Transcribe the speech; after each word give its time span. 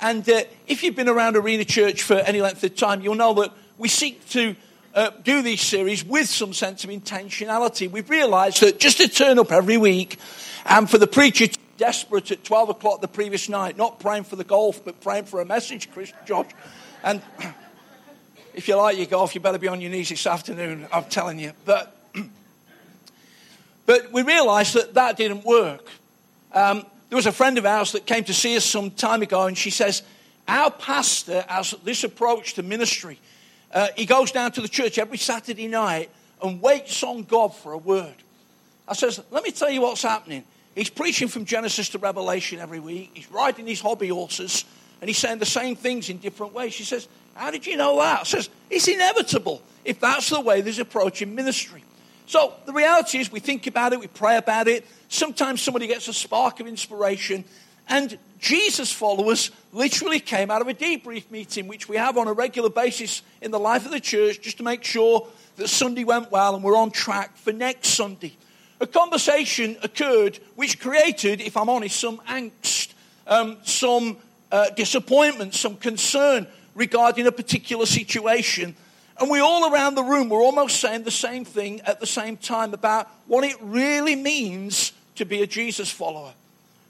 And 0.00 0.28
uh, 0.28 0.42
if 0.66 0.82
you've 0.82 0.96
been 0.96 1.08
around 1.08 1.36
Arena 1.36 1.64
Church 1.64 2.02
for 2.02 2.14
any 2.14 2.40
length 2.40 2.64
of 2.64 2.74
time, 2.74 3.02
you'll 3.02 3.16
know 3.16 3.34
that 3.34 3.52
we 3.76 3.88
seek 3.88 4.26
to 4.30 4.56
uh, 4.94 5.10
do 5.22 5.42
these 5.42 5.60
series 5.60 6.04
with 6.04 6.26
some 6.26 6.54
sense 6.54 6.84
of 6.84 6.90
intentionality. 6.90 7.90
We've 7.90 8.08
realized 8.08 8.62
that 8.62 8.80
just 8.80 8.96
to 8.96 9.08
turn 9.08 9.38
up 9.38 9.52
every 9.52 9.76
week 9.76 10.18
and 10.64 10.88
for 10.88 10.96
the 10.96 11.06
preacher 11.06 11.46
to 11.46 11.58
be 11.58 11.64
desperate 11.76 12.30
at 12.30 12.44
12 12.44 12.70
o'clock 12.70 13.00
the 13.02 13.08
previous 13.08 13.48
night, 13.48 13.76
not 13.76 14.00
praying 14.00 14.24
for 14.24 14.36
the 14.36 14.44
golf, 14.44 14.82
but 14.84 15.00
praying 15.00 15.24
for 15.24 15.40
a 15.40 15.44
message, 15.44 15.90
Chris 15.92 16.12
George. 16.26 16.48
And 17.02 17.20
if 18.54 18.68
you 18.68 18.76
like 18.76 18.96
your 18.96 19.06
golf, 19.06 19.34
you 19.34 19.40
better 19.40 19.58
be 19.58 19.68
on 19.68 19.82
your 19.82 19.90
knees 19.90 20.08
this 20.08 20.26
afternoon, 20.26 20.86
I'm 20.92 21.04
telling 21.04 21.38
you. 21.38 21.52
But, 21.66 21.94
but 23.86 24.12
we 24.12 24.22
realized 24.22 24.74
that 24.74 24.94
that 24.94 25.18
didn't 25.18 25.44
work. 25.44 25.86
Um, 26.52 26.84
there 27.10 27.16
was 27.16 27.26
a 27.26 27.32
friend 27.32 27.58
of 27.58 27.66
ours 27.66 27.92
that 27.92 28.06
came 28.06 28.24
to 28.24 28.34
see 28.34 28.56
us 28.56 28.64
some 28.64 28.92
time 28.92 29.20
ago, 29.20 29.46
and 29.46 29.58
she 29.58 29.70
says, 29.70 30.02
Our 30.46 30.70
pastor 30.70 31.44
has 31.48 31.74
this 31.84 32.04
approach 32.04 32.54
to 32.54 32.62
ministry. 32.62 33.18
Uh, 33.72 33.88
he 33.96 34.06
goes 34.06 34.30
down 34.32 34.52
to 34.52 34.60
the 34.60 34.68
church 34.68 34.96
every 34.96 35.18
Saturday 35.18 35.66
night 35.66 36.10
and 36.42 36.62
waits 36.62 37.02
on 37.02 37.24
God 37.24 37.54
for 37.54 37.72
a 37.72 37.78
word. 37.78 38.14
I 38.86 38.94
says, 38.94 39.20
Let 39.32 39.42
me 39.42 39.50
tell 39.50 39.70
you 39.70 39.82
what's 39.82 40.02
happening. 40.02 40.44
He's 40.76 40.88
preaching 40.88 41.26
from 41.26 41.44
Genesis 41.44 41.88
to 41.90 41.98
Revelation 41.98 42.60
every 42.60 42.78
week. 42.78 43.10
He's 43.12 43.30
riding 43.30 43.66
his 43.66 43.80
hobby 43.80 44.08
horses 44.08 44.64
and 45.00 45.08
he's 45.08 45.18
saying 45.18 45.38
the 45.38 45.46
same 45.46 45.74
things 45.74 46.10
in 46.10 46.18
different 46.18 46.54
ways. 46.54 46.72
She 46.74 46.84
says, 46.84 47.08
How 47.34 47.50
did 47.50 47.66
you 47.66 47.76
know 47.76 47.96
that? 47.98 48.20
I 48.20 48.22
says, 48.22 48.48
It's 48.70 48.86
inevitable 48.86 49.62
if 49.84 49.98
that's 49.98 50.30
the 50.30 50.40
way 50.40 50.60
there's 50.60 50.78
approaching 50.78 51.34
ministry. 51.34 51.82
So 52.26 52.54
the 52.66 52.72
reality 52.72 53.18
is, 53.18 53.32
we 53.32 53.40
think 53.40 53.66
about 53.66 53.92
it, 53.92 53.98
we 53.98 54.06
pray 54.06 54.36
about 54.36 54.68
it. 54.68 54.86
Sometimes 55.10 55.60
somebody 55.60 55.86
gets 55.86 56.08
a 56.08 56.14
spark 56.14 56.60
of 56.60 56.66
inspiration. 56.66 57.44
And 57.86 58.16
Jesus 58.38 58.90
followers 58.90 59.50
literally 59.72 60.20
came 60.20 60.50
out 60.50 60.62
of 60.62 60.68
a 60.68 60.74
debrief 60.74 61.30
meeting, 61.30 61.68
which 61.68 61.86
we 61.86 61.96
have 61.96 62.16
on 62.16 62.28
a 62.28 62.32
regular 62.32 62.70
basis 62.70 63.20
in 63.42 63.50
the 63.50 63.60
life 63.60 63.84
of 63.84 63.92
the 63.92 64.00
church, 64.00 64.40
just 64.40 64.56
to 64.56 64.62
make 64.62 64.84
sure 64.84 65.26
that 65.56 65.68
Sunday 65.68 66.04
went 66.04 66.30
well 66.30 66.54
and 66.54 66.64
we're 66.64 66.78
on 66.78 66.90
track 66.90 67.36
for 67.36 67.52
next 67.52 67.88
Sunday 67.88 68.38
a 68.80 68.86
conversation 68.86 69.76
occurred 69.82 70.38
which 70.56 70.80
created, 70.80 71.40
if 71.40 71.56
I'm 71.56 71.68
honest, 71.68 72.00
some 72.00 72.18
angst, 72.20 72.94
um, 73.26 73.58
some 73.62 74.16
uh, 74.50 74.70
disappointment, 74.70 75.54
some 75.54 75.76
concern 75.76 76.46
regarding 76.74 77.26
a 77.26 77.32
particular 77.32 77.86
situation. 77.86 78.74
And 79.18 79.30
we 79.30 79.38
all 79.38 79.72
around 79.72 79.96
the 79.96 80.02
room 80.02 80.30
were 80.30 80.40
almost 80.40 80.80
saying 80.80 81.04
the 81.04 81.10
same 81.10 81.44
thing 81.44 81.82
at 81.82 82.00
the 82.00 82.06
same 82.06 82.38
time 82.38 82.72
about 82.72 83.08
what 83.26 83.44
it 83.44 83.56
really 83.60 84.16
means 84.16 84.92
to 85.16 85.24
be 85.24 85.42
a 85.42 85.46
Jesus 85.46 85.90
follower. 85.90 86.32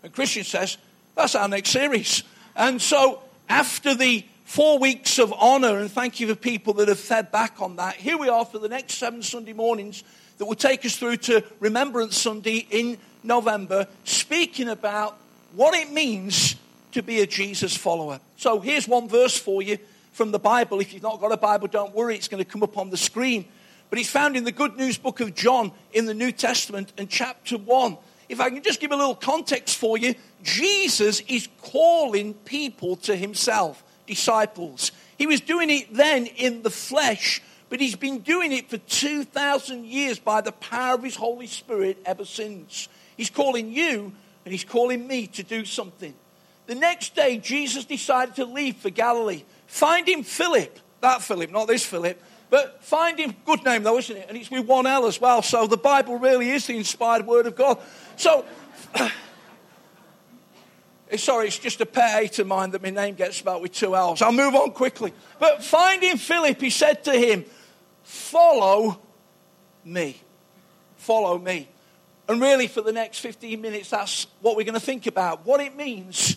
And 0.02 0.12
Christian 0.12 0.44
says, 0.44 0.78
that's 1.14 1.34
our 1.34 1.48
next 1.48 1.70
series. 1.70 2.22
And 2.56 2.80
so 2.80 3.22
after 3.48 3.94
the 3.94 4.24
four 4.44 4.78
weeks 4.78 5.18
of 5.18 5.32
honor, 5.32 5.78
and 5.78 5.90
thank 5.90 6.20
you 6.20 6.28
for 6.28 6.34
people 6.34 6.74
that 6.74 6.88
have 6.88 6.98
fed 6.98 7.30
back 7.30 7.60
on 7.60 7.76
that, 7.76 7.96
here 7.96 8.18
we 8.18 8.28
are 8.28 8.44
for 8.44 8.58
the 8.58 8.68
next 8.68 8.94
seven 8.94 9.22
Sunday 9.22 9.52
mornings 9.52 10.02
that 10.38 10.46
will 10.46 10.54
take 10.54 10.84
us 10.86 10.96
through 10.96 11.18
to 11.18 11.44
Remembrance 11.60 12.16
Sunday 12.16 12.66
in 12.70 12.98
November, 13.22 13.86
speaking 14.04 14.68
about 14.68 15.18
what 15.52 15.74
it 15.74 15.92
means 15.92 16.56
to 16.92 17.02
be 17.02 17.20
a 17.20 17.26
Jesus 17.26 17.76
follower. 17.76 18.20
So 18.36 18.60
here's 18.60 18.88
one 18.88 19.08
verse 19.08 19.36
for 19.36 19.62
you 19.62 19.78
from 20.12 20.32
the 20.32 20.38
Bible. 20.38 20.80
If 20.80 20.92
you've 20.92 21.02
not 21.02 21.20
got 21.20 21.32
a 21.32 21.36
Bible, 21.36 21.68
don't 21.68 21.94
worry, 21.94 22.16
it's 22.16 22.28
going 22.28 22.42
to 22.42 22.50
come 22.50 22.62
up 22.62 22.78
on 22.78 22.90
the 22.90 22.96
screen. 22.96 23.44
But 23.90 23.98
it's 23.98 24.08
found 24.08 24.36
in 24.36 24.44
the 24.44 24.52
Good 24.52 24.76
News 24.76 24.96
book 24.98 25.20
of 25.20 25.34
John 25.34 25.72
in 25.92 26.06
the 26.06 26.14
New 26.14 26.32
Testament 26.32 26.92
and 26.96 27.08
chapter 27.08 27.58
1. 27.58 27.96
If 28.30 28.40
I 28.40 28.48
can 28.48 28.62
just 28.62 28.80
give 28.80 28.92
a 28.92 28.96
little 28.96 29.14
context 29.14 29.76
for 29.76 29.98
you, 29.98 30.14
Jesus 30.42 31.20
is 31.28 31.48
calling 31.60 32.32
people 32.32 32.96
to 32.96 33.14
himself, 33.14 33.84
disciples. 34.06 34.92
He 35.18 35.26
was 35.26 35.40
doing 35.40 35.68
it 35.68 35.92
then 35.92 36.26
in 36.26 36.62
the 36.62 36.70
flesh 36.70 37.42
but 37.70 37.80
he's 37.80 37.96
been 37.96 38.18
doing 38.18 38.52
it 38.52 38.68
for 38.68 38.76
2,000 38.76 39.86
years 39.86 40.18
by 40.18 40.40
the 40.42 40.52
power 40.52 40.96
of 40.96 41.04
his 41.04 41.14
Holy 41.14 41.46
Spirit 41.46 41.98
ever 42.04 42.24
since. 42.24 42.88
He's 43.16 43.30
calling 43.30 43.72
you 43.72 44.12
and 44.44 44.52
he's 44.52 44.64
calling 44.64 45.06
me 45.06 45.28
to 45.28 45.44
do 45.44 45.64
something. 45.64 46.12
The 46.66 46.74
next 46.74 47.14
day, 47.14 47.38
Jesus 47.38 47.84
decided 47.84 48.34
to 48.36 48.44
leave 48.44 48.76
for 48.76 48.90
Galilee. 48.90 49.44
Finding 49.68 50.24
Philip, 50.24 50.80
that 51.00 51.22
Philip, 51.22 51.50
not 51.50 51.68
this 51.68 51.86
Philip, 51.86 52.20
but 52.50 52.82
find 52.84 53.18
him, 53.18 53.34
good 53.44 53.64
name 53.64 53.84
though, 53.84 53.96
isn't 53.98 54.16
it? 54.16 54.26
And 54.28 54.36
it's 54.36 54.50
with 54.50 54.66
one 54.66 54.86
L 54.86 55.06
as 55.06 55.20
well. 55.20 55.40
So 55.40 55.66
the 55.66 55.76
Bible 55.76 56.18
really 56.18 56.50
is 56.50 56.66
the 56.66 56.76
inspired 56.76 57.26
word 57.26 57.46
of 57.46 57.54
God. 57.56 57.78
So, 58.16 58.44
eh, 58.94 59.08
sorry, 61.16 61.46
it's 61.46 61.58
just 61.58 61.80
a 61.80 61.86
pet 61.86 62.20
hate 62.20 62.38
of 62.40 62.48
mine 62.48 62.72
that 62.72 62.82
my 62.82 62.90
name 62.90 63.14
gets 63.14 63.36
spelled 63.36 63.62
with 63.62 63.72
two 63.72 63.94
L's. 63.94 64.20
I'll 64.20 64.32
move 64.32 64.54
on 64.54 64.72
quickly. 64.72 65.14
But 65.38 65.62
finding 65.62 66.16
Philip, 66.16 66.60
he 66.60 66.70
said 66.70 67.04
to 67.04 67.12
him, 67.12 67.44
Follow 68.02 69.00
me. 69.84 70.20
Follow 70.96 71.38
me. 71.38 71.68
And 72.28 72.40
really, 72.40 72.66
for 72.66 72.80
the 72.80 72.92
next 72.92 73.18
15 73.20 73.60
minutes, 73.60 73.90
that's 73.90 74.26
what 74.40 74.56
we're 74.56 74.64
going 74.64 74.74
to 74.74 74.80
think 74.80 75.06
about 75.06 75.46
what 75.46 75.60
it 75.60 75.76
means 75.76 76.36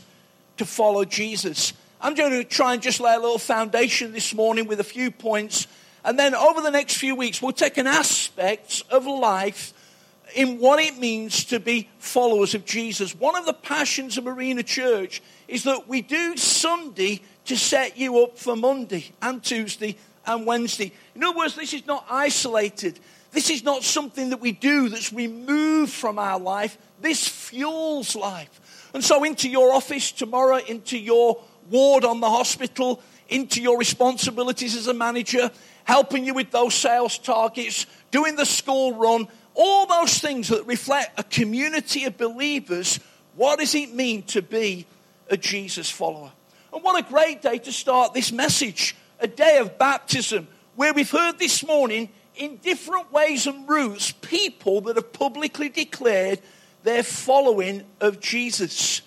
to 0.58 0.66
follow 0.66 1.06
Jesus. 1.06 1.74
I'm 2.02 2.16
going 2.16 2.32
to 2.32 2.44
try 2.44 2.74
and 2.74 2.82
just 2.82 3.00
lay 3.00 3.14
a 3.14 3.20
little 3.20 3.38
foundation 3.38 4.12
this 4.12 4.34
morning 4.34 4.68
with 4.68 4.80
a 4.80 4.84
few 4.84 5.10
points. 5.10 5.68
And 6.04 6.20
then 6.20 6.36
over 6.36 6.62
the 6.62 6.72
next 6.72 6.98
few 6.98 7.16
weeks, 7.16 7.42
we'll 7.42 7.54
take 7.54 7.78
an 7.78 7.88
aspect 7.88 8.84
of 8.90 9.06
life 9.06 9.74
in 10.36 10.60
what 10.60 10.80
it 10.80 10.98
means 10.98 11.46
to 11.46 11.60
be 11.60 11.90
followers 12.00 12.56
of 12.56 12.66
Jesus. 12.66 13.16
One 13.16 13.36
of 13.36 13.46
the 13.46 13.54
passions 13.54 14.18
of 14.18 14.28
Arena 14.28 14.64
Church 14.64 15.22
is 15.48 15.64
that 15.64 15.88
we 15.88 16.02
do 16.02 16.36
Sunday 16.38 17.22
to 17.46 17.56
set 17.56 17.98
you 17.98 18.24
up 18.24 18.38
for 18.38 18.56
Monday 18.56 19.12
and 19.22 19.44
Tuesday 19.44 19.98
and 20.26 20.46
Wednesday. 20.46 20.92
In 21.16 21.24
other 21.24 21.38
words, 21.38 21.56
this 21.56 21.74
is 21.74 21.86
not 21.86 22.06
isolated. 22.10 23.00
This 23.32 23.50
is 23.50 23.64
not 23.64 23.84
something 23.84 24.30
that 24.30 24.42
we 24.42 24.52
do 24.52 24.90
that's 24.90 25.14
removed 25.14 25.92
from 25.92 26.20
our 26.20 26.40
life. 26.40 26.78
This 27.02 27.28
fuels 27.28 28.16
life. 28.16 28.90
And 28.94 29.04
so, 29.04 29.24
into 29.24 29.50
your 29.50 29.74
office 29.74 30.12
tomorrow, 30.12 30.58
into 30.58 30.98
your 30.98 31.42
ward 31.70 32.06
on 32.06 32.20
the 32.20 32.30
hospital, 32.30 33.02
into 33.30 33.62
your 33.62 33.78
responsibilities 33.78 34.76
as 34.76 34.88
a 34.88 34.94
manager, 34.94 35.52
helping 35.84 36.26
you 36.26 36.34
with 36.34 36.52
those 36.52 36.74
sales 36.74 37.18
targets, 37.18 37.86
doing 38.12 38.36
the 38.36 38.46
school 38.46 38.96
run, 38.96 39.28
all 39.56 39.86
those 39.86 40.20
things 40.20 40.50
that 40.50 40.66
reflect 40.66 41.20
a 41.20 41.24
community 41.24 42.06
of 42.06 42.18
believers. 42.18 43.00
What 43.36 43.60
does 43.60 43.76
it 43.76 43.94
mean 43.94 44.24
to 44.24 44.42
be 44.42 44.86
a 45.30 45.38
Jesus 45.38 45.90
follower? 45.90 46.32
And 46.74 46.84
what 46.84 47.04
a 47.04 47.08
great 47.08 47.42
day 47.42 47.60
to 47.60 47.72
start 47.72 48.14
this 48.14 48.32
message 48.32 48.96
a 49.20 49.28
day 49.28 49.58
of 49.58 49.78
baptism 49.78 50.48
where 50.76 50.94
we've 50.94 51.10
heard 51.10 51.40
this 51.40 51.66
morning 51.66 52.10
in 52.36 52.58
different 52.58 53.12
ways 53.14 53.48
and 53.48 53.68
routes 53.70 54.12
people 54.12 54.82
that 54.82 54.96
have 54.96 55.14
publicly 55.14 55.70
declared 55.70 56.42
their 56.84 57.04
following 57.04 57.84
of 58.02 58.20
Jesus. 58.20 59.02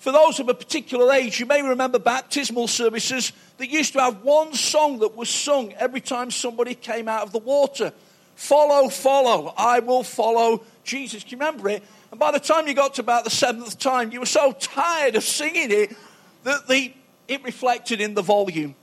For 0.00 0.12
those 0.12 0.40
of 0.40 0.48
a 0.48 0.54
particular 0.54 1.12
age, 1.12 1.40
you 1.40 1.44
may 1.44 1.62
remember 1.62 1.98
baptismal 1.98 2.68
services 2.68 3.34
that 3.58 3.68
used 3.68 3.92
to 3.92 4.00
have 4.00 4.22
one 4.22 4.54
song 4.54 5.00
that 5.00 5.14
was 5.14 5.28
sung 5.28 5.74
every 5.74 6.00
time 6.00 6.30
somebody 6.30 6.74
came 6.74 7.06
out 7.06 7.22
of 7.22 7.32
the 7.32 7.38
water. 7.38 7.92
Follow, 8.34 8.88
follow, 8.88 9.52
I 9.58 9.80
will 9.80 10.02
follow 10.02 10.64
Jesus. 10.84 11.22
Can 11.22 11.32
you 11.32 11.36
remember 11.36 11.68
it? 11.68 11.82
And 12.10 12.18
by 12.18 12.30
the 12.32 12.40
time 12.40 12.66
you 12.66 12.72
got 12.72 12.94
to 12.94 13.02
about 13.02 13.24
the 13.24 13.30
seventh 13.30 13.78
time, 13.78 14.10
you 14.10 14.20
were 14.20 14.26
so 14.26 14.52
tired 14.52 15.16
of 15.16 15.22
singing 15.22 15.70
it 15.70 15.94
that 16.44 16.66
the, 16.66 16.94
it 17.28 17.44
reflected 17.44 18.00
in 18.00 18.14
the 18.14 18.22
volume. 18.22 18.74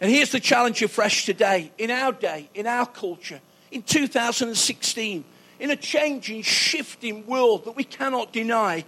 And 0.00 0.10
here's 0.10 0.32
the 0.32 0.40
challenge 0.40 0.82
afresh 0.82 1.26
today, 1.26 1.70
in 1.78 1.92
our 1.92 2.10
day, 2.10 2.50
in 2.54 2.66
our 2.66 2.86
culture, 2.86 3.40
in 3.70 3.82
2016, 3.84 5.24
in 5.60 5.70
a 5.70 5.76
changing, 5.76 6.42
shifting 6.42 7.24
world 7.24 7.66
that 7.66 7.76
we 7.76 7.84
cannot 7.84 8.32
deny. 8.32 8.84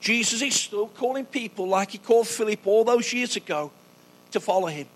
Jesus 0.00 0.42
is 0.42 0.54
still 0.54 0.88
calling 0.88 1.24
people 1.24 1.68
like 1.68 1.90
he 1.90 1.98
called 1.98 2.28
Philip 2.28 2.66
all 2.66 2.84
those 2.84 3.12
years 3.12 3.36
ago 3.36 3.70
to 4.30 4.40
follow 4.40 4.68
him. 4.68 4.86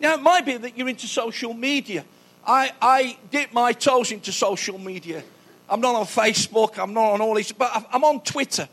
Now, 0.00 0.14
it 0.14 0.22
might 0.22 0.46
be 0.46 0.56
that 0.56 0.78
you're 0.78 0.88
into 0.88 1.06
social 1.06 1.54
media. 1.54 2.04
I, 2.46 2.72
I 2.80 3.18
dip 3.30 3.52
my 3.52 3.72
toes 3.72 4.12
into 4.12 4.32
social 4.32 4.78
media. 4.78 5.22
I'm 5.68 5.80
not 5.80 5.94
on 5.94 6.06
Facebook, 6.06 6.78
I'm 6.78 6.94
not 6.94 7.12
on 7.12 7.20
all 7.20 7.34
these, 7.34 7.52
but 7.52 7.86
I'm 7.92 8.04
on 8.04 8.22
Twitter. 8.22 8.68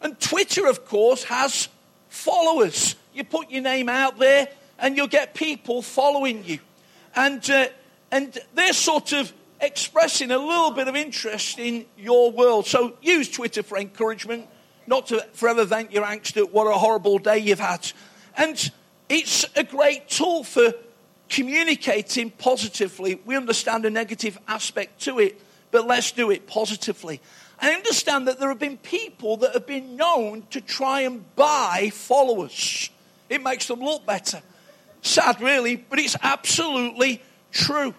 And 0.00 0.18
Twitter, 0.20 0.66
of 0.66 0.84
course, 0.84 1.24
has 1.24 1.68
followers. 2.08 2.94
You 3.14 3.24
put 3.24 3.50
your 3.50 3.62
name 3.62 3.88
out 3.88 4.18
there, 4.18 4.48
and 4.78 4.96
you'll 4.96 5.08
get 5.08 5.34
people 5.34 5.82
following 5.82 6.44
you. 6.44 6.58
And, 7.16 7.48
uh, 7.50 7.66
and 8.12 8.38
they're 8.54 8.74
sort 8.74 9.12
of 9.12 9.32
expressing 9.60 10.30
a 10.30 10.38
little 10.38 10.70
bit 10.70 10.86
of 10.86 10.94
interest 10.94 11.58
in 11.58 11.86
your 11.96 12.30
world. 12.30 12.66
So 12.66 12.96
use 13.00 13.28
Twitter 13.30 13.62
for 13.62 13.78
encouragement, 13.78 14.46
not 14.86 15.06
to 15.08 15.24
forever 15.32 15.64
vent 15.64 15.92
your 15.92 16.04
angst 16.04 16.36
at 16.36 16.52
what 16.52 16.66
a 16.66 16.78
horrible 16.78 17.18
day 17.18 17.38
you've 17.38 17.60
had. 17.60 17.90
And 18.36 18.70
it's 19.08 19.44
a 19.56 19.64
great 19.64 20.08
tool 20.08 20.44
for 20.44 20.74
communicating 21.28 22.30
positively. 22.30 23.20
We 23.24 23.36
understand 23.36 23.84
a 23.84 23.90
negative 23.90 24.38
aspect 24.46 25.02
to 25.02 25.18
it, 25.18 25.40
but 25.70 25.86
let's 25.86 26.12
do 26.12 26.30
it 26.30 26.46
positively. 26.46 27.20
I 27.60 27.70
understand 27.70 28.28
that 28.28 28.38
there 28.38 28.50
have 28.50 28.58
been 28.58 28.76
people 28.76 29.38
that 29.38 29.52
have 29.54 29.66
been 29.66 29.96
known 29.96 30.42
to 30.50 30.60
try 30.60 31.02
and 31.02 31.24
buy 31.36 31.90
followers. 31.92 32.90
It 33.28 33.42
makes 33.42 33.66
them 33.66 33.80
look 33.80 34.04
better. 34.06 34.42
Sad, 35.02 35.40
really, 35.40 35.76
but 35.76 35.98
it's 35.98 36.16
absolutely 36.22 37.22
true. 37.52 37.94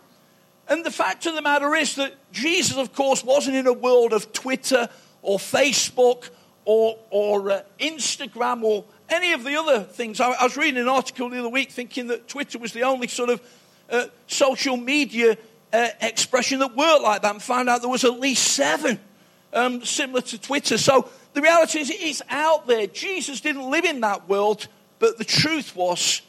And 0.67 0.85
the 0.85 0.91
fact 0.91 1.25
of 1.25 1.35
the 1.35 1.41
matter 1.41 1.73
is 1.75 1.95
that 1.95 2.13
Jesus, 2.31 2.77
of 2.77 2.93
course, 2.93 3.23
wasn't 3.23 3.55
in 3.55 3.67
a 3.67 3.73
world 3.73 4.13
of 4.13 4.31
Twitter 4.33 4.89
or 5.21 5.37
Facebook 5.39 6.29
or, 6.67 6.97
or 7.11 7.49
uh, 7.49 7.61
Instagram 7.79 8.61
or 8.61 8.83
any 9.09 9.31
of 9.31 9.45
the 9.45 9.55
other 9.55 9.79
things. 9.79 10.19
I, 10.19 10.31
I, 10.31 10.43
was 10.43 10.57
reading 10.57 10.81
an 10.81 10.89
article 10.89 11.29
the 11.29 11.39
other 11.39 11.47
week 11.47 11.71
thinking 11.71 12.07
that 12.07 12.27
Twitter 12.27 12.59
was 12.59 12.73
the 12.73 12.83
only 12.83 13.07
sort 13.07 13.29
of 13.29 13.41
uh, 13.89 14.07
social 14.27 14.75
media 14.75 15.37
uh, 15.71 15.87
expression 16.01 16.59
that 16.59 16.75
worked 16.75 17.03
like 17.03 17.21
that 17.21 17.31
and 17.31 17.41
found 17.41 17.69
out 17.69 17.79
there 17.79 17.89
was 17.89 18.03
at 18.03 18.19
least 18.19 18.43
seven 18.53 18.99
um, 19.53 19.81
similar 19.85 20.19
to 20.19 20.37
Twitter. 20.37 20.77
So 20.77 21.09
the 21.33 21.41
reality 21.41 21.79
is 21.79 21.89
it's 21.89 22.21
out 22.29 22.67
there. 22.67 22.85
Jesus 22.85 23.39
didn't 23.39 23.71
live 23.71 23.85
in 23.85 24.01
that 24.01 24.27
world, 24.27 24.67
but 24.99 25.17
the 25.17 25.23
truth 25.23 25.73
was 25.73 26.21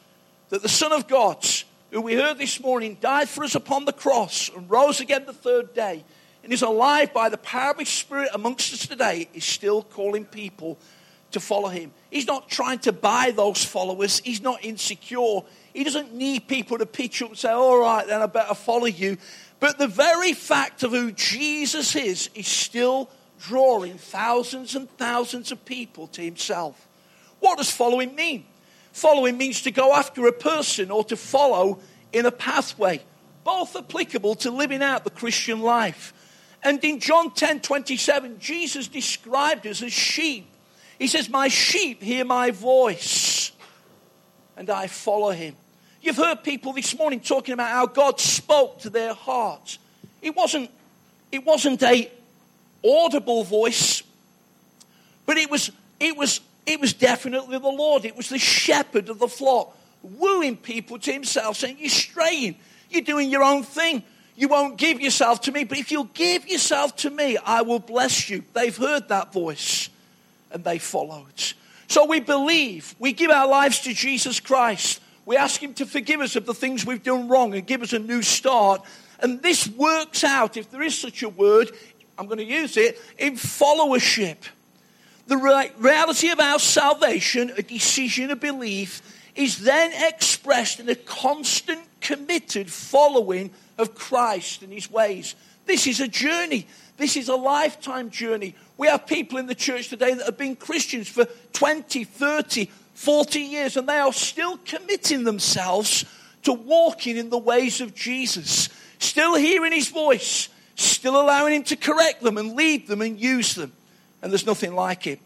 that 0.51 0.63
the 0.63 0.69
Son 0.69 0.93
of 0.93 1.09
God, 1.09 1.45
who 1.91 2.01
we 2.01 2.15
heard 2.15 2.39
this 2.39 2.61
morning, 2.61 2.97
died 3.01 3.29
for 3.29 3.43
us 3.43 3.57
upon 3.57 3.87
the 3.87 3.93
cross 3.93 4.51
and 4.57 4.71
rose 4.71 5.01
again 5.01 5.27
the 5.27 5.33
third 5.33 5.75
day 5.75 6.05
and 6.43 6.53
is 6.53 6.63
alive 6.63 7.13
by 7.13 7.29
the 7.29 7.39
power 7.39 7.73
of 7.73 7.79
his 7.79 7.89
Spirit 7.89 8.31
amongst 8.33 8.73
us 8.73 8.87
today, 8.87 9.29
is 9.35 9.45
still 9.45 9.83
calling 9.83 10.25
people 10.25 10.79
to 11.31 11.41
follow 11.41 11.69
him. 11.69 11.93
He's 12.11 12.27
not 12.27 12.49
trying 12.49 12.79
to 12.81 12.93
buy 12.93 13.33
those 13.37 13.65
followers. 13.65 14.21
He's 14.21 14.41
not 14.41 14.65
insecure. 14.65 15.41
He 15.75 15.85
doesn't 15.85 16.15
need 16.15 16.49
people 16.49 16.79
to 16.79 16.87
pitch 16.87 17.23
up 17.23 17.31
and 17.31 17.39
say, 17.39 17.51
all 17.51 17.79
right, 17.79 18.07
then 18.07 18.23
I 18.23 18.27
better 18.27 18.55
follow 18.55 18.87
you. 18.87 19.19
But 19.61 19.79
the 19.79 19.89
very 19.89 20.33
fact 20.33 20.83
of 20.83 20.93
who 20.93 21.13
Jesus 21.13 21.97
is 21.97 22.31
is 22.35 22.47
still 22.47 23.11
drawing 23.41 23.99
thousands 23.99 24.75
and 24.75 24.91
thousands 24.97 25.53
of 25.53 25.65
people 25.65 26.07
to 26.09 26.23
himself. 26.23 26.89
What 27.41 27.59
does 27.59 27.71
following 27.71 28.15
mean? 28.15 28.45
Following 28.93 29.37
means 29.37 29.63
to 29.63 29.71
go 29.71 29.95
after 29.95 30.27
a 30.27 30.33
person 30.33 30.91
or 30.91 31.05
to 31.05 31.17
follow 31.17 31.79
in 32.13 32.27
a 32.27 32.33
pathway, 32.33 33.03
both 33.45 33.77
applicable 33.77 34.35
to 34.37 34.51
living 34.51 34.83
out 34.83 35.05
the 35.05 35.11
Christian 35.11 35.61
life. 35.61 36.13
And 36.63 36.83
in 36.85 37.01
John 37.01 37.31
10 37.33 37.61
27, 37.61 38.39
Jesus 38.39 38.89
described 38.89 39.67
us 39.67 39.83
as 39.83 39.93
sheep. 39.93 40.47
He 40.99 41.07
says, 41.07 41.29
My 41.29 41.49
sheep 41.49 42.03
hear 42.03 42.25
my 42.25 42.51
voice, 42.51 43.53
and 44.57 44.69
I 44.69 44.89
follow 44.89 45.31
him. 45.31 45.55
You've 46.01 46.17
heard 46.17 46.43
people 46.43 46.73
this 46.73 46.97
morning 46.97 47.21
talking 47.21 47.55
about 47.55 47.71
how 47.71 47.87
God 47.87 48.21
spoke 48.21 48.81
to 48.81 48.91
their 48.91 49.15
hearts. 49.15 49.79
It 50.23 50.35
wasn't, 50.35 50.71
it 51.31 51.45
wasn't 51.45 51.83
a 51.83 52.11
audible 52.85 53.45
voice, 53.45 54.03
but 55.27 55.37
it 55.37 55.51
was, 55.51 55.71
it 56.01 56.17
was, 56.17 56.41
it 56.67 56.81
was 56.81 56.93
definitely 56.93 57.59
the 57.59 57.69
Lord. 57.69 58.05
It 58.05 58.17
was 58.17 58.29
the 58.29 58.39
shepherd 58.39 59.09
of 59.09 59.19
the 59.19 59.29
flock, 59.29 59.77
wooing 60.03 60.57
people 60.57 60.99
to 61.01 61.13
himself, 61.13 61.57
saying, 61.57 61.77
You're 61.79 61.91
straying, 61.91 62.57
you're 62.91 63.03
doing 63.03 63.31
your 63.31 63.45
own 63.45 63.63
thing. 63.63 64.03
You 64.39 64.47
won't 64.47 64.77
give 64.77 65.01
yourself 65.01 65.41
to 65.43 65.53
me, 65.53 65.65
but 65.65 65.79
if 65.79 65.91
you'll 65.91 66.05
give 66.15 66.47
yourself 66.47 66.95
to 66.99 67.11
me, 67.11 67.37
I 67.39 67.63
will 67.63 67.81
bless 67.81 68.31
you. 68.31 68.45
They've 68.55 68.77
heard 68.77 69.09
that 69.09 69.33
voice 69.33 69.89
and 70.53 70.63
they 70.63 70.79
followed. 70.79 71.43
So 71.89 72.07
we 72.07 72.21
believe, 72.21 72.95
we 73.01 73.13
give 73.13 73.33
our 73.33 73.49
lives 73.49 73.81
to 73.81 73.93
Jesus 73.93 74.39
Christ. 74.39 75.01
We 75.27 75.37
ask 75.37 75.61
Him 75.61 75.75
to 75.75 75.87
forgive 75.87 76.21
us 76.21 76.37
of 76.37 76.47
the 76.47 76.55
things 76.55 76.87
we've 76.87 77.03
done 77.03 77.27
wrong 77.27 77.53
and 77.53 77.67
give 77.67 77.83
us 77.83 77.93
a 77.93 77.99
new 77.99 78.23
start. 78.23 78.83
And 79.19 79.43
this 79.43 79.67
works 79.67 80.23
out, 80.23 80.57
if 80.57 80.71
there 80.71 80.83
is 80.83 80.97
such 80.97 81.25
a 81.25 81.29
word, 81.29 81.73
I'm 82.17 82.27
going 82.27 82.39
to 82.39 82.45
use 82.45 82.77
it, 82.77 82.97
in 83.19 83.35
followership. 83.35 84.37
The 85.27 85.73
reality 85.79 86.29
of 86.29 86.39
our 86.39 86.61
salvation, 86.61 87.53
a 87.59 87.63
decision, 87.63 88.31
a 88.31 88.37
belief, 88.37 89.03
is 89.35 89.59
then 89.59 89.91
expressed 90.09 90.79
in 90.79 90.89
a 90.89 90.95
constant, 90.95 91.81
committed 92.01 92.71
following 92.71 93.51
of 93.77 93.95
Christ 93.95 94.63
and 94.63 94.73
his 94.73 94.91
ways. 94.91 95.35
This 95.67 95.87
is 95.87 96.01
a 96.01 96.09
journey. 96.09 96.67
This 96.97 97.17
is 97.17 97.29
a 97.29 97.37
lifetime 97.37 98.11
journey. 98.11 98.55
We 98.77 98.89
have 98.89 99.07
people 99.07 99.39
in 99.39 99.47
the 99.47 99.55
church 99.55 99.89
today 99.89 100.15
that 100.15 100.27
have 100.27 100.39
been 100.39 100.57
Christians 100.57 101.09
for 101.09 101.27
20, 101.53 102.05
30, 102.05 102.71
40 102.95 103.41
years, 103.41 103.77
and 103.77 103.89
they 103.89 103.99
are 103.99 104.13
still 104.13 104.59
committing 104.59 105.25
themselves 105.25 106.05
to 106.43 106.53
walking 106.53 107.17
in 107.17 107.31
the 107.31 107.39
ways 107.39 107.81
of 107.81 107.95
Jesus, 107.95 108.69
still 108.99 109.35
hearing 109.35 109.73
his 109.73 109.89
voice, 109.89 110.49
still 110.75 111.21
allowing 111.21 111.55
him 111.55 111.63
to 111.65 111.77
correct 111.77 112.23
them 112.23 112.39
and 112.39 112.55
lead 112.55 112.89
them 112.89 113.03
and 113.03 113.21
use 113.21 113.55
them. 113.55 113.73
And 114.23 114.33
there's 114.33 114.47
nothing 114.47 114.75
like 114.75 115.07
it. 115.07 115.21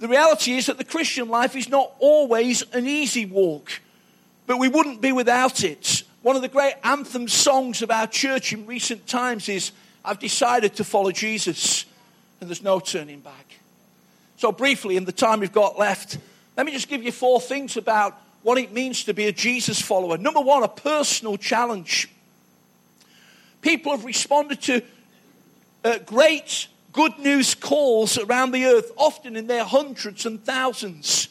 The 0.00 0.08
reality 0.08 0.54
is 0.54 0.66
that 0.66 0.78
the 0.78 0.84
Christian 0.84 1.28
life 1.28 1.54
is 1.54 1.68
not 1.68 1.92
always 2.00 2.62
an 2.72 2.88
easy 2.88 3.24
walk, 3.24 3.70
but 4.52 4.58
we 4.58 4.68
wouldn't 4.68 5.00
be 5.00 5.12
without 5.12 5.64
it. 5.64 6.02
One 6.20 6.36
of 6.36 6.42
the 6.42 6.48
great 6.48 6.74
anthem 6.84 7.26
songs 7.26 7.80
of 7.80 7.90
our 7.90 8.06
church 8.06 8.52
in 8.52 8.66
recent 8.66 9.06
times 9.06 9.48
is 9.48 9.72
I've 10.04 10.18
decided 10.18 10.76
to 10.76 10.84
follow 10.84 11.10
Jesus 11.10 11.86
and 12.38 12.50
there's 12.50 12.62
no 12.62 12.78
turning 12.78 13.20
back. 13.20 13.56
So, 14.36 14.52
briefly, 14.52 14.98
in 14.98 15.06
the 15.06 15.12
time 15.12 15.40
we've 15.40 15.52
got 15.52 15.78
left, 15.78 16.18
let 16.54 16.66
me 16.66 16.72
just 16.72 16.90
give 16.90 17.02
you 17.02 17.12
four 17.12 17.40
things 17.40 17.78
about 17.78 18.20
what 18.42 18.58
it 18.58 18.74
means 18.74 19.04
to 19.04 19.14
be 19.14 19.24
a 19.24 19.32
Jesus 19.32 19.80
follower. 19.80 20.18
Number 20.18 20.42
one, 20.42 20.62
a 20.62 20.68
personal 20.68 21.38
challenge. 21.38 22.10
People 23.62 23.92
have 23.92 24.04
responded 24.04 24.60
to 24.64 24.82
uh, 25.82 25.96
great 26.00 26.68
good 26.92 27.18
news 27.18 27.54
calls 27.54 28.18
around 28.18 28.50
the 28.50 28.66
earth, 28.66 28.92
often 28.98 29.34
in 29.34 29.46
their 29.46 29.64
hundreds 29.64 30.26
and 30.26 30.44
thousands. 30.44 31.30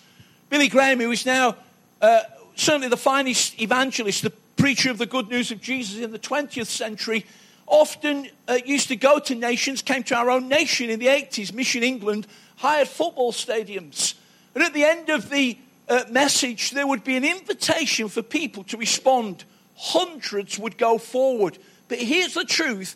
Billy 0.49 0.69
Graham, 0.69 0.99
who 0.99 1.11
is 1.11 1.23
now 1.23 1.55
uh, 2.01 2.21
certainly 2.61 2.87
the 2.87 2.97
finest 2.97 3.59
evangelist, 3.59 4.23
the 4.23 4.29
preacher 4.55 4.91
of 4.91 4.97
the 4.97 5.05
good 5.05 5.29
news 5.29 5.51
of 5.51 5.59
Jesus 5.61 5.99
in 5.99 6.11
the 6.11 6.19
20th 6.19 6.67
century, 6.67 7.25
often 7.65 8.29
uh, 8.47 8.59
used 8.65 8.89
to 8.89 8.95
go 8.95 9.17
to 9.19 9.33
nations, 9.33 9.81
came 9.81 10.03
to 10.03 10.15
our 10.15 10.29
own 10.29 10.47
nation 10.47 10.89
in 10.89 10.99
the 10.99 11.07
80s, 11.07 11.53
Mission 11.53 11.83
England, 11.83 12.27
hired 12.57 12.87
football 12.87 13.31
stadiums. 13.31 14.13
And 14.53 14.63
at 14.63 14.73
the 14.73 14.83
end 14.83 15.09
of 15.09 15.29
the 15.29 15.57
uh, 15.89 16.03
message, 16.09 16.71
there 16.71 16.85
would 16.85 17.03
be 17.03 17.15
an 17.15 17.25
invitation 17.25 18.07
for 18.09 18.21
people 18.21 18.63
to 18.65 18.77
respond. 18.77 19.43
Hundreds 19.75 20.59
would 20.59 20.77
go 20.77 20.97
forward. 20.97 21.57
But 21.87 21.97
here's 21.99 22.35
the 22.35 22.45
truth 22.45 22.95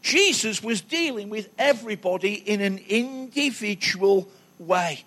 Jesus 0.00 0.62
was 0.62 0.80
dealing 0.80 1.28
with 1.28 1.48
everybody 1.58 2.34
in 2.34 2.60
an 2.60 2.78
individual 2.88 4.28
way. 4.58 5.04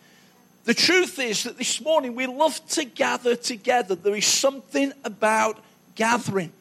The 0.68 0.74
truth 0.74 1.18
is 1.18 1.44
that 1.44 1.58
this 1.58 1.80
morning 1.80 2.14
we 2.14 2.28
love 2.28 2.60
to 2.72 2.84
gather 2.84 3.38
together. 3.38 3.96
There 3.96 4.18
is 4.18 4.26
something 4.26 4.92
about 5.06 5.64
gathering. 5.96 6.52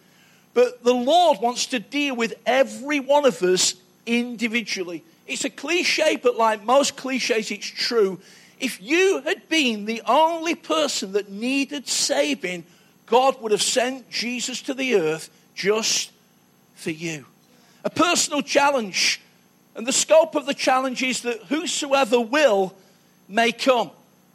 But 0.54 0.84
the 0.84 0.94
Lord 0.94 1.38
wants 1.40 1.66
to 1.66 1.80
deal 1.80 2.14
with 2.14 2.34
every 2.46 3.00
one 3.00 3.26
of 3.26 3.42
us 3.42 3.74
individually. 4.06 5.02
It's 5.26 5.44
a 5.44 5.50
cliche, 5.50 6.20
but 6.22 6.36
like 6.36 6.64
most 6.64 6.96
cliches, 6.96 7.50
it's 7.50 7.66
true. 7.66 8.20
If 8.60 8.80
you 8.80 9.22
had 9.22 9.48
been 9.48 9.86
the 9.86 10.02
only 10.06 10.54
person 10.54 11.10
that 11.14 11.28
needed 11.28 11.88
saving, 11.88 12.62
God 13.06 13.42
would 13.42 13.50
have 13.50 13.60
sent 13.60 14.08
Jesus 14.08 14.62
to 14.62 14.74
the 14.74 14.94
earth 14.94 15.30
just 15.56 16.12
for 16.76 16.92
you. 16.92 17.24
A 17.84 17.90
personal 17.90 18.42
challenge. 18.42 19.20
And 19.74 19.84
the 19.84 19.92
scope 19.92 20.36
of 20.36 20.46
the 20.46 20.54
challenge 20.54 21.02
is 21.02 21.22
that 21.22 21.42
whosoever 21.48 22.20
will 22.20 22.72
may 23.28 23.52
come. 23.52 23.90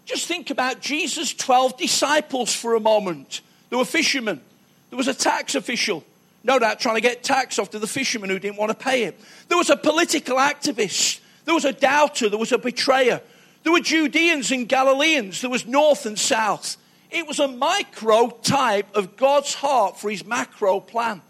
Just 0.06 0.28
think 0.28 0.50
about 0.50 0.82
Jesus' 0.82 1.34
12 1.34 1.78
disciples 1.78 2.54
for 2.54 2.76
a 2.76 2.80
moment. 2.80 3.42
There 3.70 3.78
were 3.78 3.86
fishermen. 3.86 4.42
There 4.90 4.98
was 4.98 5.08
a 5.08 5.14
tax 5.14 5.56
official, 5.56 6.04
no 6.44 6.60
doubt 6.60 6.80
trying 6.80 6.96
to 6.96 7.02
get 7.02 7.24
tax 7.24 7.60
off 7.60 7.70
to 7.72 7.80
the 7.80 7.88
fishermen 7.88 8.30
who 8.30 8.40
didn't 8.40 8.58
want 8.58 8.70
to 8.72 8.78
pay 8.78 9.04
it. 9.04 9.20
There 9.48 9.58
was 9.58 9.70
a 9.70 9.78
political 9.78 10.38
activist. 10.38 11.22
There 11.46 11.54
was 11.54 11.66
a 11.66 11.72
doubter. 11.72 12.30
There 12.30 12.40
was 12.40 12.52
a 12.52 12.58
betrayer. 12.58 13.22
There 13.64 13.72
were 13.72 13.80
Judeans 13.80 14.52
and 14.52 14.68
Galileans. 14.68 15.42
There 15.42 15.50
was 15.50 15.66
north 15.66 16.06
and 16.06 16.20
south. 16.20 16.78
It 17.10 17.28
was 17.28 17.40
a 17.40 17.48
micro 17.48 18.30
type 18.30 18.96
of 18.96 19.18
God's 19.18 19.54
heart 19.54 20.00
for 20.00 20.10
his 20.10 20.26
macro 20.26 20.80
plan. 20.80 21.22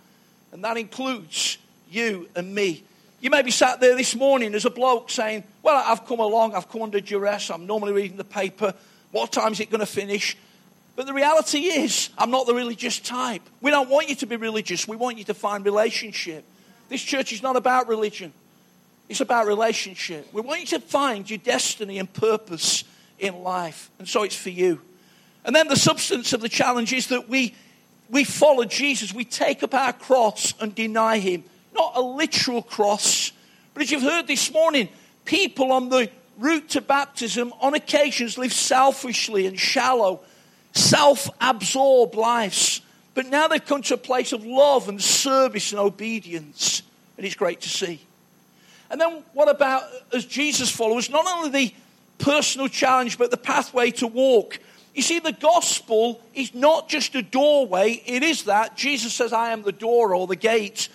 And 0.51 0.63
that 0.63 0.77
includes 0.77 1.57
you 1.89 2.29
and 2.35 2.53
me. 2.53 2.83
You 3.19 3.29
may 3.29 3.41
be 3.41 3.51
sat 3.51 3.79
there 3.79 3.95
this 3.95 4.15
morning 4.15 4.55
as 4.55 4.65
a 4.65 4.69
bloke 4.69 5.09
saying, 5.09 5.43
Well, 5.63 5.83
I've 5.85 6.05
come 6.05 6.19
along, 6.19 6.55
I've 6.55 6.69
come 6.69 6.81
under 6.81 6.99
duress, 6.99 7.49
I'm 7.51 7.67
normally 7.67 7.93
reading 7.93 8.17
the 8.17 8.23
paper. 8.23 8.73
What 9.11 9.31
time 9.31 9.51
is 9.51 9.59
it 9.59 9.69
going 9.69 9.81
to 9.81 9.85
finish? 9.85 10.37
But 10.95 11.05
the 11.05 11.13
reality 11.13 11.59
is, 11.59 12.09
I'm 12.17 12.31
not 12.31 12.47
the 12.47 12.53
religious 12.53 12.99
type. 12.99 13.41
We 13.61 13.71
don't 13.71 13.89
want 13.89 14.09
you 14.09 14.15
to 14.15 14.25
be 14.25 14.35
religious, 14.35 14.87
we 14.87 14.97
want 14.97 15.17
you 15.17 15.23
to 15.25 15.33
find 15.33 15.63
relationship. 15.63 16.43
This 16.89 17.01
church 17.01 17.31
is 17.31 17.43
not 17.43 17.55
about 17.55 17.87
religion, 17.87 18.33
it's 19.07 19.21
about 19.21 19.45
relationship. 19.45 20.33
We 20.33 20.41
want 20.41 20.61
you 20.61 20.67
to 20.67 20.79
find 20.79 21.29
your 21.29 21.39
destiny 21.39 21.99
and 21.99 22.11
purpose 22.11 22.83
in 23.19 23.43
life. 23.43 23.89
And 23.99 24.07
so 24.07 24.23
it's 24.23 24.35
for 24.35 24.49
you. 24.49 24.81
And 25.45 25.55
then 25.55 25.67
the 25.67 25.75
substance 25.75 26.33
of 26.33 26.41
the 26.41 26.49
challenge 26.49 26.93
is 26.93 27.07
that 27.07 27.29
we, 27.29 27.55
we 28.09 28.23
follow 28.23 28.65
Jesus, 28.65 29.13
we 29.13 29.25
take 29.25 29.63
up 29.63 29.73
our 29.73 29.93
cross 29.93 30.53
and 30.59 30.73
deny 30.73 31.19
him. 31.19 31.43
Not 31.73 31.93
a 31.95 32.01
literal 32.01 32.61
cross, 32.61 33.31
But 33.73 33.83
as 33.83 33.91
you've 33.91 34.01
heard 34.03 34.27
this 34.27 34.51
morning, 34.51 34.89
people 35.25 35.71
on 35.71 35.89
the 35.89 36.09
route 36.37 36.69
to 36.69 36.81
baptism 36.81 37.53
on 37.61 37.73
occasions 37.73 38.37
live 38.37 38.53
selfishly 38.53 39.45
and 39.47 39.59
shallow, 39.59 40.21
self 40.73 41.29
absorbed 41.39 42.15
lives. 42.15 42.81
But 43.13 43.27
now 43.27 43.47
they've 43.47 43.63
come 43.63 43.81
to 43.83 43.95
a 43.95 43.97
place 43.97 44.31
of 44.31 44.45
love 44.45 44.87
and 44.87 45.01
service 45.01 45.71
and 45.71 45.79
obedience. 45.79 46.81
And 47.17 47.25
it's 47.25 47.35
great 47.35 47.61
to 47.61 47.69
see. 47.69 48.01
And 48.89 48.99
then 48.99 49.23
what 49.33 49.49
about 49.49 49.83
as 50.13 50.25
Jesus 50.25 50.71
followers? 50.71 51.09
Not 51.09 51.25
only 51.27 51.49
the 51.49 51.75
personal 52.17 52.67
challenge, 52.67 53.17
but 53.17 53.31
the 53.31 53.37
pathway 53.37 53.91
to 53.91 54.07
walk. 54.07 54.59
You 54.93 55.01
see, 55.01 55.19
the 55.19 55.31
gospel 55.31 56.21
is 56.33 56.53
not 56.53 56.89
just 56.89 57.15
a 57.15 57.21
doorway, 57.21 58.01
it 58.05 58.23
is 58.23 58.43
that. 58.43 58.75
Jesus 58.75 59.13
says, 59.13 59.31
I 59.31 59.51
am 59.51 59.63
the 59.63 59.71
door 59.71 60.13
or 60.13 60.27
the 60.27 60.35
gate. 60.35 60.89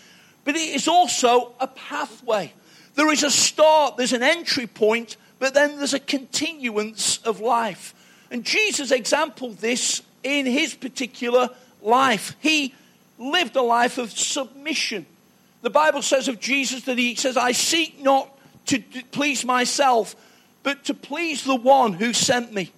But 0.44 0.54
it 0.54 0.74
is 0.74 0.86
also 0.86 1.52
a 1.58 1.66
pathway. 1.66 2.52
There 2.96 3.12
is 3.12 3.22
a 3.22 3.30
start, 3.30 3.96
there's 3.96 4.14
an 4.14 4.22
entry 4.22 4.66
point, 4.66 5.16
but 5.38 5.54
then 5.54 5.76
there's 5.76 5.94
a 5.94 6.00
continuance 6.00 7.18
of 7.18 7.40
life. 7.40 7.94
And 8.30 8.42
Jesus 8.42 8.90
exampled 8.90 9.58
this 9.58 10.02
in 10.22 10.46
his 10.46 10.74
particular 10.74 11.50
life. 11.82 12.34
He 12.40 12.74
lived 13.18 13.54
a 13.54 13.62
life 13.62 13.98
of 13.98 14.10
submission. 14.10 15.06
The 15.62 15.70
Bible 15.70 16.02
says 16.02 16.26
of 16.26 16.40
Jesus 16.40 16.84
that 16.84 16.98
he 16.98 17.14
says, 17.14 17.36
I 17.36 17.52
seek 17.52 18.02
not 18.02 18.30
to 18.66 18.82
please 19.12 19.44
myself, 19.44 20.16
but 20.62 20.84
to 20.86 20.94
please 20.94 21.44
the 21.44 21.54
one 21.54 21.92
who 21.92 22.12
sent 22.12 22.52
me. 22.52 22.72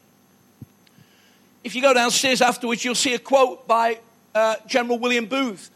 If 1.64 1.74
you 1.74 1.82
go 1.82 1.94
downstairs 1.94 2.42
afterwards, 2.42 2.84
you'll 2.84 2.94
see 2.94 3.14
a 3.14 3.18
quote 3.18 3.66
by 3.66 4.00
uh, 4.34 4.56
General 4.66 4.98
William 4.98 5.26
Booth. 5.26 5.70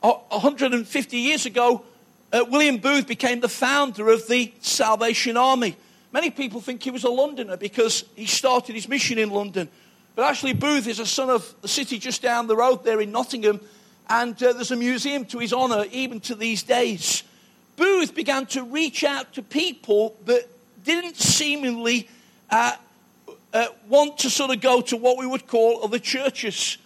150 0.00 1.16
years 1.16 1.46
ago, 1.46 1.84
uh, 2.32 2.44
William 2.48 2.78
Booth 2.78 3.06
became 3.06 3.40
the 3.40 3.48
founder 3.48 4.08
of 4.08 4.26
the 4.26 4.52
Salvation 4.60 5.36
Army. 5.36 5.76
Many 6.12 6.30
people 6.30 6.60
think 6.60 6.82
he 6.82 6.90
was 6.90 7.04
a 7.04 7.10
Londoner 7.10 7.56
because 7.56 8.04
he 8.16 8.26
started 8.26 8.74
his 8.74 8.88
mission 8.88 9.18
in 9.18 9.30
London. 9.30 9.68
But 10.14 10.24
actually, 10.24 10.52
Booth 10.52 10.86
is 10.86 10.98
a 10.98 11.06
son 11.06 11.30
of 11.30 11.54
the 11.62 11.68
city 11.68 11.98
just 11.98 12.22
down 12.22 12.46
the 12.46 12.56
road 12.56 12.84
there 12.84 13.00
in 13.00 13.12
Nottingham, 13.12 13.60
and 14.08 14.40
uh, 14.42 14.52
there's 14.52 14.70
a 14.70 14.76
museum 14.76 15.24
to 15.26 15.38
his 15.38 15.52
honour 15.52 15.86
even 15.90 16.20
to 16.20 16.34
these 16.34 16.62
days. 16.62 17.22
Booth 17.76 18.14
began 18.14 18.46
to 18.46 18.62
reach 18.62 19.04
out 19.04 19.32
to 19.34 19.42
people 19.42 20.16
that 20.26 20.48
didn't 20.84 21.16
seemingly 21.16 22.08
uh, 22.50 22.76
uh, 23.54 23.66
want 23.88 24.18
to 24.18 24.30
sort 24.30 24.50
of 24.50 24.60
go 24.60 24.80
to 24.82 24.96
what 24.96 25.18
we 25.18 25.26
would 25.26 25.46
call 25.46 25.82
other 25.82 25.98
churches. 25.98 26.76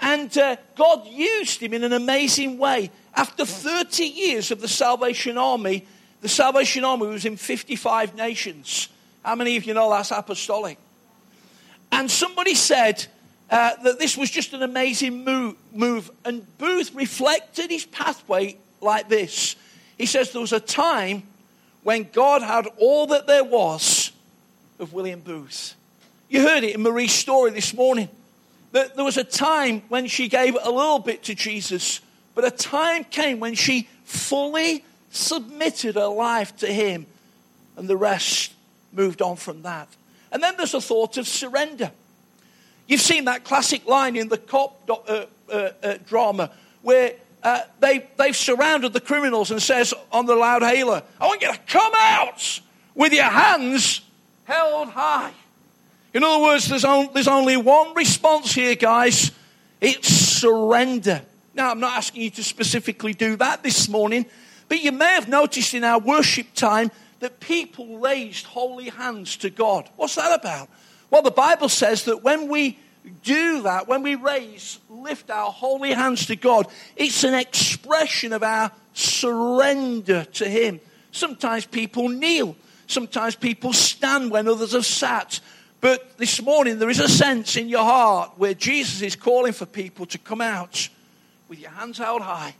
And 0.00 0.36
uh, 0.38 0.56
God 0.76 1.06
used 1.06 1.60
him 1.60 1.74
in 1.74 1.84
an 1.84 1.92
amazing 1.92 2.58
way. 2.58 2.90
After 3.14 3.44
30 3.44 4.04
years 4.04 4.50
of 4.50 4.60
the 4.60 4.68
Salvation 4.68 5.36
Army, 5.36 5.86
the 6.20 6.28
Salvation 6.28 6.84
Army 6.84 7.06
was 7.06 7.24
in 7.24 7.36
55 7.36 8.14
nations. 8.14 8.88
How 9.24 9.34
many 9.34 9.56
of 9.56 9.64
you 9.64 9.74
know 9.74 9.90
that's 9.90 10.10
apostolic? 10.10 10.78
And 11.92 12.10
somebody 12.10 12.54
said 12.54 13.06
uh, 13.50 13.72
that 13.82 13.98
this 13.98 14.16
was 14.16 14.30
just 14.30 14.52
an 14.52 14.62
amazing 14.62 15.24
move, 15.24 15.56
move. 15.72 16.10
And 16.24 16.46
Booth 16.58 16.94
reflected 16.94 17.70
his 17.70 17.84
pathway 17.84 18.56
like 18.80 19.08
this. 19.08 19.56
He 19.98 20.06
says 20.06 20.32
there 20.32 20.40
was 20.40 20.52
a 20.52 20.60
time 20.60 21.24
when 21.82 22.08
God 22.12 22.42
had 22.42 22.66
all 22.78 23.08
that 23.08 23.26
there 23.26 23.44
was 23.44 24.12
of 24.78 24.92
William 24.92 25.20
Booth. 25.20 25.74
You 26.28 26.42
heard 26.42 26.64
it 26.64 26.74
in 26.74 26.82
Marie's 26.82 27.12
story 27.12 27.50
this 27.50 27.74
morning. 27.74 28.08
That 28.72 28.94
there 28.94 29.04
was 29.04 29.16
a 29.16 29.24
time 29.24 29.82
when 29.88 30.06
she 30.06 30.28
gave 30.28 30.56
a 30.60 30.70
little 30.70 31.00
bit 31.00 31.24
to 31.24 31.34
Jesus, 31.34 32.00
but 32.34 32.44
a 32.44 32.50
time 32.50 33.04
came 33.04 33.40
when 33.40 33.54
she 33.54 33.88
fully 34.04 34.84
submitted 35.10 35.96
her 35.96 36.06
life 36.06 36.56
to 36.58 36.66
Him, 36.66 37.06
and 37.76 37.88
the 37.88 37.96
rest 37.96 38.52
moved 38.92 39.22
on 39.22 39.36
from 39.36 39.62
that. 39.62 39.88
And 40.32 40.42
then 40.42 40.54
there's 40.56 40.74
a 40.74 40.80
thought 40.80 41.16
of 41.16 41.26
surrender. 41.26 41.90
You've 42.86 43.00
seen 43.00 43.26
that 43.26 43.44
classic 43.44 43.86
line 43.86 44.16
in 44.16 44.28
the 44.28 44.38
cop 44.38 44.88
uh, 44.88 45.26
uh, 45.48 45.70
uh, 45.82 45.94
drama 46.06 46.50
where 46.82 47.14
uh, 47.42 47.60
they, 47.78 48.06
they've 48.16 48.36
surrounded 48.36 48.92
the 48.92 49.00
criminals 49.00 49.50
and 49.50 49.62
says 49.62 49.94
on 50.12 50.26
the 50.26 50.34
loud 50.34 50.62
hailer, 50.62 51.02
I 51.20 51.26
want 51.26 51.42
you 51.42 51.52
to 51.52 51.58
come 51.66 51.92
out 51.96 52.60
with 52.94 53.12
your 53.12 53.24
hands 53.24 54.00
held 54.44 54.88
high. 54.88 55.32
In 56.12 56.24
other 56.24 56.42
words, 56.42 56.68
there's, 56.68 56.84
on, 56.84 57.10
there's 57.14 57.28
only 57.28 57.56
one 57.56 57.94
response 57.94 58.52
here, 58.52 58.74
guys. 58.74 59.30
It's 59.80 60.08
surrender. 60.08 61.22
Now, 61.54 61.70
I'm 61.70 61.80
not 61.80 61.96
asking 61.96 62.22
you 62.22 62.30
to 62.30 62.42
specifically 62.44 63.12
do 63.12 63.36
that 63.36 63.62
this 63.62 63.88
morning, 63.88 64.26
but 64.68 64.82
you 64.82 64.92
may 64.92 65.14
have 65.14 65.28
noticed 65.28 65.74
in 65.74 65.82
our 65.84 65.98
worship 65.98 66.54
time 66.54 66.90
that 67.18 67.40
people 67.40 67.98
raised 67.98 68.46
holy 68.46 68.88
hands 68.88 69.36
to 69.38 69.50
God. 69.50 69.88
What's 69.96 70.14
that 70.14 70.38
about? 70.38 70.68
Well, 71.10 71.22
the 71.22 71.30
Bible 71.30 71.68
says 71.68 72.04
that 72.04 72.22
when 72.22 72.48
we 72.48 72.78
do 73.22 73.62
that, 73.62 73.88
when 73.88 74.02
we 74.02 74.14
raise, 74.14 74.78
lift 74.88 75.30
our 75.30 75.50
holy 75.50 75.92
hands 75.92 76.26
to 76.26 76.36
God, 76.36 76.66
it's 76.96 77.24
an 77.24 77.34
expression 77.34 78.32
of 78.32 78.42
our 78.42 78.70
surrender 78.92 80.24
to 80.24 80.48
Him. 80.48 80.80
Sometimes 81.10 81.66
people 81.66 82.08
kneel, 82.08 82.54
sometimes 82.86 83.34
people 83.34 83.72
stand 83.72 84.30
when 84.30 84.46
others 84.46 84.72
have 84.72 84.86
sat. 84.86 85.40
But 85.80 86.18
this 86.18 86.40
morning, 86.42 86.78
there 86.78 86.90
is 86.90 87.00
a 87.00 87.08
sense 87.08 87.56
in 87.56 87.68
your 87.68 87.84
heart 87.84 88.32
where 88.36 88.54
Jesus 88.54 89.02
is 89.02 89.16
calling 89.16 89.52
for 89.52 89.66
people 89.66 90.06
to 90.06 90.18
come 90.18 90.40
out 90.40 90.88
with 91.50 91.58
your 91.58 91.70
hands 91.72 91.98
held 91.98 92.22
high 92.22 92.54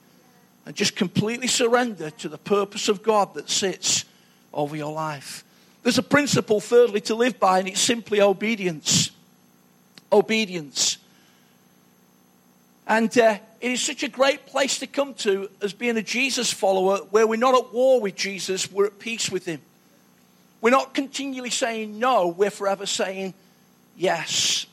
and 0.66 0.74
just 0.74 0.96
completely 0.96 1.46
surrender 1.46 2.10
to 2.10 2.28
the 2.28 2.36
purpose 2.36 2.88
of 2.88 3.04
God 3.04 3.32
that 3.34 3.48
sits 3.48 4.04
over 4.52 4.76
your 4.76 4.92
life. 4.92 5.44
There's 5.84 5.96
a 5.96 6.02
principle, 6.02 6.60
thirdly, 6.60 7.00
to 7.02 7.14
live 7.14 7.38
by, 7.38 7.60
and 7.60 7.68
it's 7.68 7.80
simply 7.80 8.20
obedience. 8.20 9.12
Obedience. 10.12 10.98
And 12.86 13.16
uh, 13.16 13.38
it 13.60 13.70
is 13.70 13.80
such 13.80 14.02
a 14.02 14.08
great 14.08 14.46
place 14.46 14.80
to 14.80 14.88
come 14.88 15.14
to 15.14 15.48
as 15.62 15.72
being 15.72 15.96
a 15.96 16.02
Jesus 16.02 16.52
follower 16.52 16.98
where 17.10 17.28
we're 17.28 17.36
not 17.36 17.54
at 17.54 17.72
war 17.72 18.00
with 18.00 18.16
Jesus, 18.16 18.70
we're 18.70 18.86
at 18.86 18.98
peace 18.98 19.30
with 19.30 19.46
Him. 19.46 19.62
We're 20.60 20.70
not 20.70 20.94
continually 20.94 21.50
saying 21.50 21.98
no, 22.00 22.26
we're 22.26 22.50
forever 22.50 22.86
saying 22.86 23.34
yes. 23.96 24.66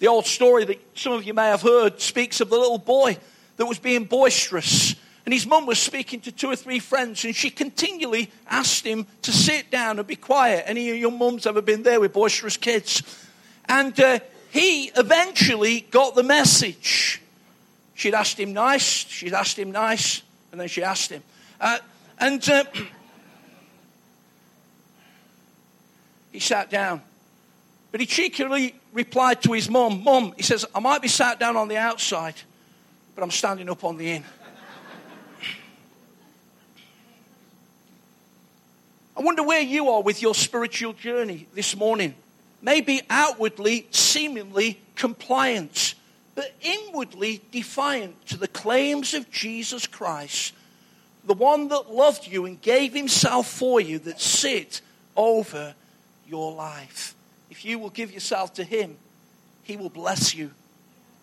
The 0.00 0.08
old 0.08 0.26
story 0.26 0.64
that 0.64 0.80
some 0.98 1.12
of 1.12 1.22
you 1.24 1.34
may 1.34 1.46
have 1.46 1.62
heard 1.62 2.00
speaks 2.00 2.40
of 2.40 2.50
the 2.50 2.58
little 2.58 2.78
boy 2.78 3.16
that 3.60 3.66
was 3.66 3.78
being 3.78 4.04
boisterous 4.04 4.96
and 5.26 5.34
his 5.34 5.46
mum 5.46 5.66
was 5.66 5.78
speaking 5.78 6.20
to 6.22 6.32
two 6.32 6.48
or 6.48 6.56
three 6.56 6.78
friends, 6.78 7.24
and 7.24 7.36
she 7.36 7.50
continually 7.50 8.30
asked 8.48 8.86
him 8.86 9.06
to 9.22 9.30
sit 9.30 9.70
down 9.70 9.98
and 9.98 10.08
be 10.08 10.16
quiet. 10.16 10.64
Any 10.66 10.90
of 10.90 10.96
your 10.96 11.12
mums 11.12 11.46
ever 11.46 11.60
been 11.60 11.82
there 11.82 12.00
with 12.00 12.12
boisterous 12.12 12.56
kids? 12.56 13.02
And 13.68 13.98
uh, 14.00 14.20
he 14.50 14.86
eventually 14.96 15.82
got 15.82 16.14
the 16.14 16.22
message. 16.22 17.20
She'd 17.94 18.14
asked 18.14 18.40
him 18.40 18.54
nice, 18.54 18.82
she'd 18.82 19.34
asked 19.34 19.58
him 19.58 19.70
nice, 19.70 20.22
and 20.52 20.60
then 20.60 20.68
she 20.68 20.82
asked 20.82 21.10
him. 21.10 21.22
Uh, 21.60 21.78
and 22.18 22.48
uh, 22.48 22.64
he 26.32 26.40
sat 26.40 26.70
down. 26.70 27.02
But 27.92 28.00
he 28.00 28.06
cheekily 28.06 28.74
replied 28.92 29.42
to 29.42 29.52
his 29.52 29.68
mum, 29.68 30.02
Mum, 30.02 30.32
he 30.36 30.42
says, 30.42 30.64
I 30.74 30.80
might 30.80 31.02
be 31.02 31.08
sat 31.08 31.38
down 31.38 31.56
on 31.56 31.68
the 31.68 31.76
outside, 31.76 32.34
but 33.14 33.22
I'm 33.22 33.30
standing 33.30 33.68
up 33.68 33.84
on 33.84 33.96
the 33.96 34.10
in. 34.10 34.24
I 39.16 39.22
wonder 39.22 39.42
where 39.42 39.60
you 39.60 39.90
are 39.90 40.02
with 40.02 40.22
your 40.22 40.34
spiritual 40.34 40.94
journey 40.94 41.46
this 41.54 41.76
morning. 41.76 42.14
Maybe 42.62 43.02
outwardly, 43.10 43.86
seemingly 43.90 44.80
compliant, 44.94 45.94
but 46.34 46.54
inwardly 46.62 47.42
defiant 47.50 48.26
to 48.28 48.38
the 48.38 48.48
claims 48.48 49.12
of 49.12 49.30
Jesus 49.30 49.86
Christ, 49.86 50.54
the 51.24 51.34
one 51.34 51.68
that 51.68 51.90
loved 51.90 52.26
you 52.26 52.46
and 52.46 52.60
gave 52.62 52.94
himself 52.94 53.46
for 53.46 53.80
you, 53.80 53.98
that 54.00 54.20
sit 54.20 54.80
over 55.16 55.74
your 56.26 56.54
life. 56.54 57.14
If 57.50 57.64
you 57.64 57.78
will 57.78 57.90
give 57.90 58.12
yourself 58.12 58.54
to 58.54 58.64
him, 58.64 58.96
he 59.62 59.76
will 59.76 59.90
bless 59.90 60.34
you 60.34 60.50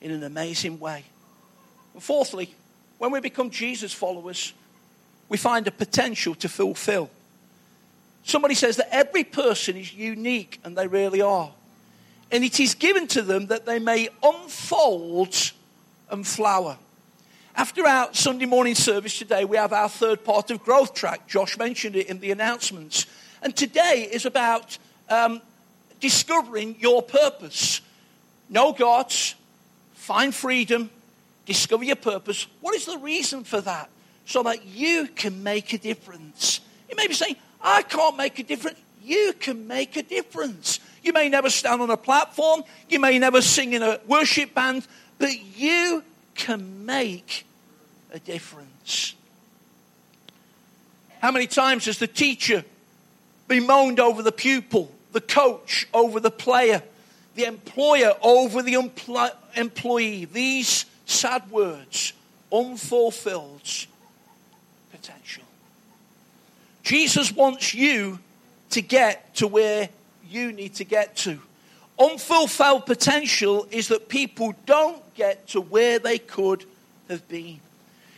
in 0.02 0.12
an 0.12 0.24
amazing 0.24 0.80
way. 0.80 1.06
Fourthly, 2.00 2.54
when 2.98 3.12
we 3.12 3.20
become 3.20 3.50
Jesus 3.50 3.94
followers, 3.94 4.54
we 5.30 5.38
find 5.38 5.68
a 5.68 5.72
potential 5.72 6.36
to 6.36 6.50
fulfill 6.50 7.10
Somebody 8.28 8.56
says 8.56 8.76
that 8.76 8.94
every 8.94 9.24
person 9.24 9.78
is 9.78 9.94
unique, 9.94 10.60
and 10.66 10.78
they 10.78 10.86
really 10.86 11.22
are. 11.22 11.50
And 12.30 12.44
it 12.44 12.60
is 12.60 12.76
given 12.76 13.08
to 13.08 13.22
them 13.22 13.48
that 13.48 13.66
they 13.66 13.80
may 13.80 14.10
unfold 14.22 15.54
and 16.10 16.28
flower. 16.28 16.78
After 17.56 17.88
our 17.88 18.14
Sunday 18.14 18.46
morning 18.46 18.76
service 18.76 19.18
today, 19.18 19.46
we 19.46 19.56
have 19.56 19.72
our 19.72 19.88
third 19.88 20.26
part 20.26 20.52
of 20.52 20.62
Growth 20.62 20.94
Track. 20.94 21.26
Josh 21.30 21.58
mentioned 21.58 21.96
it 21.96 22.08
in 22.08 22.20
the 22.20 22.32
announcements. 22.32 23.06
And 23.42 23.56
today 23.56 24.10
is 24.12 24.26
about 24.26 24.78
um, 25.08 25.42
discovering 26.02 26.76
your 26.80 27.02
purpose. 27.02 27.80
Know 28.50 28.74
God, 28.74 29.10
find 29.94 30.36
freedom, 30.36 30.90
discover 31.48 31.84
your 31.84 31.96
purpose. 31.96 32.46
What 32.62 32.76
is 32.76 32.86
the 32.86 33.00
reason 33.00 33.44
for 33.44 33.60
that? 33.62 33.90
So 34.26 34.44
that 34.44 34.66
you 34.66 35.08
can 35.08 35.42
make 35.42 35.74
a 35.74 35.78
difference 35.78 36.60
You 36.90 36.96
may 36.96 37.08
be 37.08 37.14
saying, 37.14 37.36
I 37.62 37.82
can't 37.82 38.18
make 38.18 38.40
a 38.40 38.44
difference. 38.44 38.80
You 39.04 39.34
can 39.40 39.68
make 39.68 39.98
a 39.98 40.04
difference. 40.04 40.80
You 41.04 41.14
may 41.14 41.30
never 41.30 41.50
stand 41.50 41.82
on 41.82 41.90
a 41.90 41.98
platform, 41.98 42.64
you 42.90 43.00
may 43.00 43.18
never 43.20 43.42
sing 43.42 43.74
in 43.74 43.82
a 43.82 44.00
worship 44.08 44.54
band, 44.54 44.86
but 45.20 45.32
you 45.58 46.04
can 46.36 46.86
make 46.86 47.46
a 48.12 48.20
difference. 48.20 49.16
How 51.20 51.32
many 51.32 51.48
times 51.48 51.86
has 51.86 51.98
the 51.98 52.08
teacher 52.08 52.64
bemoaned 53.48 54.00
over 54.00 54.22
the 54.22 54.32
pupil, 54.32 54.92
the 55.14 55.22
coach 55.22 55.88
over 55.94 56.20
the 56.20 56.32
player, 56.32 56.84
the 57.36 57.46
employer 57.46 58.14
over 58.22 58.62
the 58.62 58.74
employee? 59.56 60.26
These 60.26 60.86
sad 61.08 61.50
words, 61.50 62.14
unfulfilled 62.52 63.88
potential. 64.92 65.44
Jesus 66.84 67.32
wants 67.32 67.74
you 67.74 68.20
to 68.70 68.82
get 68.82 69.36
to 69.36 69.48
where 69.48 69.90
you 70.30 70.52
need 70.52 70.76
to 70.76 70.84
get 70.84 71.16
to. 71.18 71.40
Unfulfilled 72.00 72.86
potential 72.86 73.68
is 73.72 73.88
that 73.88 74.08
people 74.08 74.54
don't 74.66 75.02
get 75.16 75.48
to 75.48 75.62
where 75.62 75.98
they 75.98 76.20
could 76.20 76.66
have 77.10 77.28
been. 77.28 77.60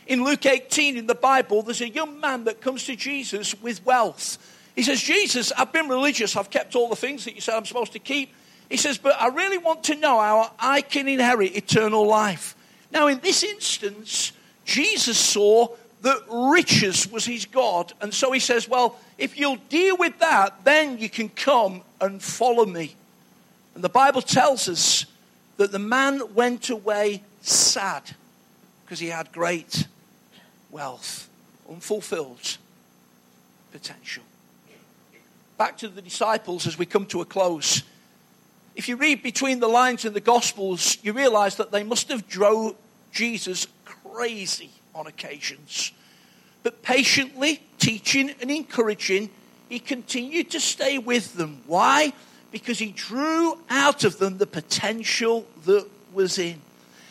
In 0.06 0.24
Luke 0.24 0.44
18 0.44 0.96
in 0.96 1.06
the 1.06 1.14
Bible, 1.14 1.62
there's 1.62 1.80
a 1.80 1.88
young 1.88 2.20
man 2.20 2.44
that 2.44 2.60
comes 2.60 2.84
to 2.86 2.96
Jesus 2.96 3.60
with 3.62 3.84
wealth. 3.86 4.38
He 4.74 4.82
says, 4.82 5.00
Jesus, 5.00 5.52
I've 5.56 5.72
been 5.72 5.88
religious. 5.88 6.36
I've 6.36 6.50
kept 6.50 6.74
all 6.74 6.88
the 6.88 6.96
things 6.96 7.24
that 7.24 7.34
you 7.34 7.40
said 7.40 7.54
I'm 7.54 7.64
supposed 7.64 7.92
to 7.92 7.98
keep. 7.98 8.34
He 8.68 8.76
says, 8.76 8.98
but 8.98 9.20
I 9.20 9.28
really 9.28 9.58
want 9.58 9.84
to 9.84 9.94
know 9.94 10.20
how 10.20 10.52
I 10.58 10.82
can 10.82 11.08
inherit 11.08 11.56
eternal 11.56 12.06
life. 12.06 12.56
Now, 12.90 13.06
in 13.06 13.20
this 13.20 13.42
instance, 13.42 14.32
Jesus 14.64 15.18
saw 15.18 15.68
that 16.02 16.22
riches 16.28 17.10
was 17.10 17.24
his 17.24 17.44
God. 17.44 17.92
And 18.00 18.12
so 18.12 18.32
he 18.32 18.40
says, 18.40 18.68
Well, 18.68 18.98
if 19.18 19.38
you'll 19.38 19.58
deal 19.68 19.96
with 19.96 20.18
that, 20.18 20.64
then 20.64 20.98
you 20.98 21.08
can 21.08 21.28
come 21.28 21.82
and 22.00 22.22
follow 22.22 22.64
me. 22.64 22.94
And 23.74 23.84
the 23.84 23.88
Bible 23.88 24.22
tells 24.22 24.68
us 24.68 25.06
that 25.56 25.72
the 25.72 25.78
man 25.78 26.34
went 26.34 26.70
away 26.70 27.22
sad 27.42 28.02
because 28.84 28.98
he 28.98 29.08
had 29.08 29.30
great 29.32 29.86
wealth, 30.70 31.28
unfulfilled 31.68 32.56
potential. 33.70 34.22
Back 35.58 35.76
to 35.78 35.88
the 35.88 36.02
disciples 36.02 36.66
as 36.66 36.78
we 36.78 36.86
come 36.86 37.06
to 37.06 37.20
a 37.20 37.24
close. 37.24 37.82
If 38.80 38.88
you 38.88 38.96
read 38.96 39.22
between 39.22 39.60
the 39.60 39.68
lines 39.68 40.06
in 40.06 40.14
the 40.14 40.22
Gospels, 40.22 40.96
you 41.02 41.12
realize 41.12 41.56
that 41.56 41.70
they 41.70 41.84
must 41.84 42.08
have 42.08 42.26
drove 42.26 42.76
Jesus 43.12 43.66
crazy 43.84 44.70
on 44.94 45.06
occasions. 45.06 45.92
But 46.62 46.80
patiently 46.80 47.60
teaching 47.76 48.30
and 48.40 48.50
encouraging, 48.50 49.28
he 49.68 49.80
continued 49.80 50.50
to 50.52 50.60
stay 50.60 50.96
with 50.96 51.34
them. 51.34 51.60
Why? 51.66 52.14
Because 52.52 52.78
he 52.78 52.92
drew 52.92 53.58
out 53.68 54.04
of 54.04 54.16
them 54.16 54.38
the 54.38 54.46
potential 54.46 55.46
that 55.66 55.86
was 56.14 56.38
in. 56.38 56.62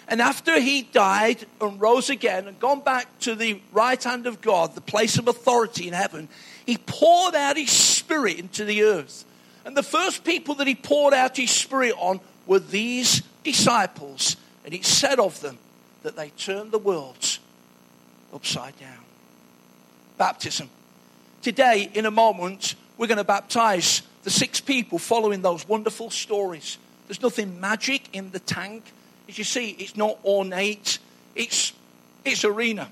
And 0.08 0.24
after 0.24 0.60
he 0.60 0.82
died 0.82 1.46
and 1.62 1.80
rose 1.80 2.10
again 2.10 2.48
and 2.48 2.60
gone 2.60 2.80
back 2.80 3.20
to 3.20 3.36
the 3.36 3.62
right 3.72 4.04
hand 4.04 4.26
of 4.26 4.42
God, 4.42 4.74
the 4.74 4.82
place 4.82 5.20
of 5.20 5.28
authority 5.28 5.88
in 5.88 5.94
heaven, 5.94 6.30
he 6.66 6.78
poured 6.78 7.36
out 7.36 7.58
his 7.58 7.70
spirit 7.70 8.40
into 8.40 8.66
the 8.66 8.82
earth. 8.82 9.24
And 9.66 9.76
the 9.76 9.84
first 9.84 10.24
people 10.24 10.56
that 10.56 10.68
he 10.68 10.76
poured 10.76 11.14
out 11.14 11.38
his 11.38 11.52
spirit 11.52 11.94
on 11.98 12.20
were 12.46 12.60
these 12.60 13.22
disciples. 13.44 14.36
And 14.66 14.74
it 14.74 14.86
said 14.86 15.20
of 15.20 15.40
them 15.42 15.58
that 16.04 16.16
they 16.16 16.30
turned 16.30 16.72
the 16.72 16.80
world 16.80 17.40
upside 18.34 18.78
down. 18.80 19.04
Baptism. 20.18 20.70
Today, 21.42 21.90
in 21.94 22.06
a 22.06 22.12
moment, 22.12 22.76
we're 22.98 23.08
going 23.08 23.18
to 23.18 23.24
baptize 23.24 24.02
the 24.24 24.30
six 24.30 24.60
people 24.60 25.00
following 25.00 25.42
those 25.42 25.68
wonderful 25.68 26.10
stories. 26.10 26.78
There's 27.08 27.22
nothing 27.22 27.60
magic 27.60 28.10
in 28.14 28.32
the 28.32 28.40
tank. 28.40 28.84
As 29.28 29.38
you 29.38 29.44
see, 29.44 29.72
it's 29.72 29.96
not 29.96 30.18
ornate, 30.26 31.00
it's, 31.36 31.74
it's 32.26 32.44
arena. 32.44 32.90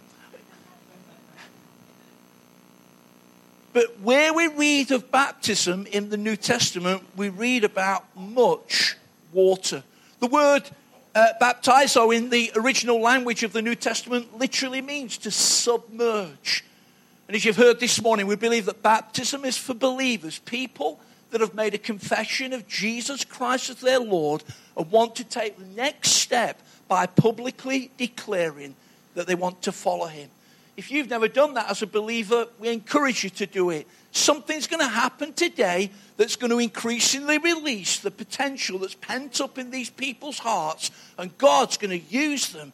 But 3.78 4.00
where 4.00 4.34
we 4.34 4.48
read 4.48 4.90
of 4.90 5.12
baptism 5.12 5.86
in 5.92 6.10
the 6.10 6.18
New 6.18 6.36
Testament, 6.36 7.04
we 7.16 7.30
read 7.30 7.64
about 7.64 8.06
much 8.18 8.98
water. 9.32 9.84
The 10.20 10.26
word 10.26 10.68
uh, 11.14 11.28
baptizo 11.40 12.12
in 12.12 12.32
the 12.32 12.52
original 12.56 13.00
language 13.00 13.44
of 13.44 13.54
the 13.54 13.62
New 13.62 13.76
Testament 13.76 14.36
literally 14.36 14.82
means 14.82 15.20
to 15.20 15.30
submerge. 15.30 16.66
And 17.28 17.36
as 17.36 17.46
you've 17.46 17.58
heard 17.58 17.80
this 17.80 18.02
morning, 18.02 18.26
we 18.26 18.36
believe 18.36 18.66
that 18.66 18.82
baptism 18.82 19.46
is 19.46 19.58
for 19.58 19.76
believers, 19.76 20.40
people 20.40 21.00
that 21.30 21.42
have 21.42 21.54
made 21.54 21.76
a 21.76 21.78
confession 21.78 22.54
of 22.54 22.68
Jesus 22.68 23.24
Christ 23.24 23.70
as 23.70 23.82
their 23.82 24.00
Lord 24.00 24.44
and 24.76 24.90
want 24.90 25.18
to 25.18 25.24
take 25.24 25.56
the 25.56 25.76
next 25.76 26.14
step 26.14 26.60
by 26.88 27.06
publicly 27.06 27.92
declaring 27.98 28.76
that 29.14 29.28
they 29.28 29.36
want 29.36 29.62
to 29.62 29.72
follow 29.72 30.08
Him. 30.08 30.32
If 30.78 30.92
you've 30.92 31.10
never 31.10 31.28
done 31.28 31.56
that 31.56 31.72
as 31.72 31.82
a 31.82 31.88
believer, 31.88 32.48
we 32.60 32.70
encourage 32.70 33.24
you 33.24 33.32
to 33.32 33.48
do 33.48 33.72
it. 33.72 33.88
Something's 34.12 34.68
going 34.68 34.80
to 34.80 34.88
happen 34.88 35.34
today 35.34 35.90
that's 36.18 36.36
going 36.36 36.52
to 36.52 36.60
increasingly 36.60 37.40
release 37.40 37.98
the 38.00 38.12
potential 38.12 38.78
that's 38.78 38.94
pent 38.94 39.42
up 39.42 39.58
in 39.58 39.72
these 39.72 39.90
people's 39.90 40.38
hearts, 40.38 40.92
and 41.18 41.36
God's 41.40 41.78
going 41.78 42.00
to 42.00 42.16
use 42.16 42.50
them 42.50 42.74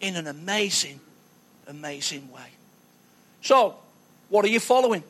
in 0.00 0.16
an 0.16 0.26
amazing, 0.26 0.98
amazing 1.68 2.30
way. 2.32 2.48
So, 3.40 3.76
what 4.30 4.44
are 4.44 4.48
you 4.48 4.60
following? 4.60 5.04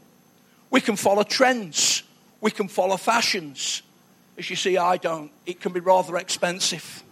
We 0.71 0.83
can 0.83 0.97
follow 0.97 1.23
trends, 1.23 2.03
we 2.43 2.51
can 2.51 2.69
follow 2.69 2.99
fashions. 2.99 3.83
As 4.37 4.51
you 4.51 4.57
see, 4.57 4.77
I 4.77 4.97
don't. 4.97 5.31
It 5.47 5.61
can 5.61 5.73
be 5.73 5.81
rather 5.81 6.17
expensive. 6.17 7.05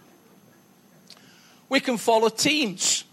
We 1.69 1.79
can 1.79 1.97
follow 1.97 2.27
teams, 2.29 3.05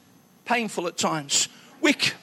painful 0.44 0.88
at 0.88 0.98
times. 0.98 1.48
We 1.80 1.92
can, 1.94 2.14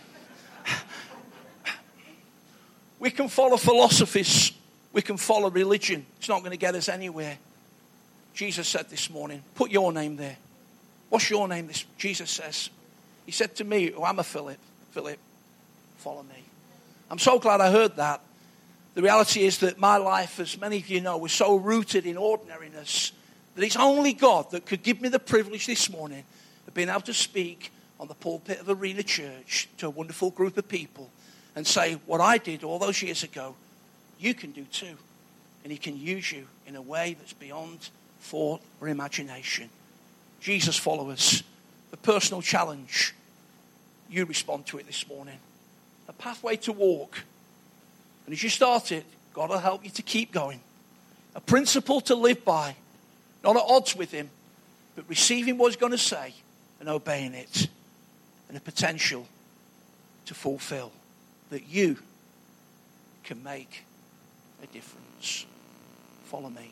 we 2.99 3.09
can 3.09 3.27
follow 3.27 3.57
philosophies. 3.57 4.51
We 4.93 5.01
can 5.01 5.17
follow 5.17 5.49
religion. 5.49 6.05
It's 6.19 6.29
not 6.29 6.39
going 6.39 6.51
to 6.51 6.57
get 6.57 6.75
us 6.75 6.89
anywhere. 6.89 7.37
Jesus 8.33 8.67
said 8.67 8.89
this 8.89 9.09
morning, 9.09 9.43
put 9.55 9.71
your 9.71 9.91
name 9.91 10.15
there. 10.15 10.37
What's 11.09 11.29
your 11.29 11.47
name? 11.47 11.67
This 11.67 11.85
Jesus 11.97 12.29
says. 12.29 12.69
He 13.25 13.31
said 13.31 13.55
to 13.55 13.63
me, 13.63 13.93
Oh, 13.93 14.03
I'm 14.03 14.19
a 14.19 14.23
Philip. 14.23 14.57
Philip, 14.91 15.17
follow 15.97 16.23
me. 16.23 16.43
I'm 17.09 17.19
so 17.19 17.39
glad 17.39 17.61
I 17.61 17.71
heard 17.71 17.95
that. 17.95 18.21
The 18.93 19.01
reality 19.01 19.43
is 19.43 19.59
that 19.59 19.79
my 19.79 19.97
life, 19.97 20.39
as 20.39 20.59
many 20.59 20.77
of 20.77 20.89
you 20.89 21.01
know, 21.01 21.17
was 21.17 21.31
so 21.31 21.55
rooted 21.55 22.05
in 22.05 22.17
ordinariness 22.17 23.11
that 23.55 23.63
it's 23.63 23.75
only 23.75 24.13
God 24.13 24.51
that 24.51 24.65
could 24.65 24.83
give 24.83 25.01
me 25.01 25.09
the 25.09 25.19
privilege 25.19 25.65
this 25.65 25.89
morning 25.89 26.23
of 26.67 26.73
being 26.73 26.89
able 26.89 27.01
to 27.01 27.13
speak 27.13 27.71
on 27.99 28.07
the 28.07 28.13
pulpit 28.13 28.59
of 28.59 28.69
Arena 28.69 29.03
Church 29.03 29.67
to 29.77 29.87
a 29.87 29.89
wonderful 29.89 30.29
group 30.29 30.57
of 30.57 30.67
people 30.67 31.09
and 31.55 31.65
say, 31.65 31.93
What 32.05 32.21
I 32.21 32.37
did 32.37 32.63
all 32.63 32.79
those 32.79 33.01
years 33.01 33.23
ago, 33.23 33.55
you 34.19 34.33
can 34.33 34.51
do 34.51 34.63
too. 34.65 34.97
And 35.63 35.71
He 35.71 35.77
can 35.77 35.97
use 35.97 36.31
you 36.31 36.47
in 36.65 36.75
a 36.75 36.81
way 36.81 37.15
that's 37.17 37.33
beyond 37.33 37.89
thought 38.21 38.61
or 38.79 38.87
imagination. 38.87 39.69
Jesus 40.39 40.77
followers, 40.77 41.43
the 41.91 41.97
personal 41.97 42.41
challenge, 42.41 43.15
you 44.09 44.25
respond 44.25 44.65
to 44.67 44.77
it 44.77 44.85
this 44.85 45.07
morning. 45.07 45.39
A 46.07 46.13
pathway 46.13 46.55
to 46.57 46.71
walk. 46.71 47.23
And 48.25 48.33
as 48.33 48.43
you 48.43 48.49
start 48.49 48.91
it, 48.91 49.05
God 49.33 49.49
will 49.49 49.57
help 49.57 49.83
you 49.83 49.89
to 49.91 50.01
keep 50.01 50.31
going. 50.31 50.59
A 51.35 51.41
principle 51.41 52.01
to 52.01 52.15
live 52.15 52.45
by, 52.45 52.75
not 53.43 53.55
at 53.55 53.63
odds 53.67 53.95
with 53.95 54.11
Him, 54.11 54.29
but 54.95 55.05
receiving 55.09 55.57
what 55.57 55.69
He's 55.69 55.75
going 55.75 55.91
to 55.91 55.97
say 55.97 56.33
and 56.79 56.87
obeying 56.87 57.33
it 57.33 57.67
and 58.47 58.57
a 58.57 58.61
potential 58.61 59.27
to 60.25 60.33
fulfill 60.33 60.91
that 61.49 61.67
you 61.67 61.97
can 63.23 63.43
make 63.43 63.83
a 64.63 64.67
difference. 64.67 65.45
Follow 66.25 66.49
me. 66.49 66.71